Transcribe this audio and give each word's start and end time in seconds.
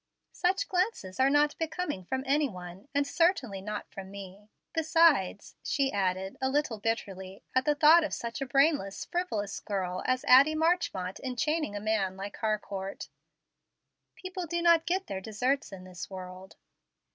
"Such 0.31 0.67
'glances' 0.67 1.19
are 1.19 1.29
not 1.29 1.55
becoming 1.59 2.03
from 2.03 2.23
any 2.25 2.49
one, 2.49 2.87
and 2.91 3.05
certainly 3.05 3.61
not 3.61 3.87
from 3.91 4.09
me. 4.09 4.49
Besides," 4.73 5.57
she 5.61 5.91
added, 5.91 6.37
a 6.41 6.49
little 6.49 6.79
bitterly, 6.79 7.43
at 7.53 7.65
the 7.65 7.75
thought 7.75 8.03
of 8.03 8.11
such 8.11 8.41
a 8.41 8.47
brainless, 8.47 9.05
frivolous 9.05 9.59
girl 9.59 10.01
as 10.07 10.25
Addie 10.27 10.55
Marchmont 10.55 11.19
enchaining 11.19 11.75
a 11.75 11.79
man 11.79 12.17
like 12.17 12.37
Harcourt, 12.37 13.09
"people 14.15 14.47
do 14.47 14.59
not 14.63 14.87
get 14.87 15.05
their 15.05 15.21
deserts 15.21 15.71
in 15.71 15.83
this 15.83 16.09
world." 16.09 16.55